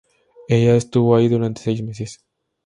[0.49, 2.25] Ella estuvo ahí durante seis meses.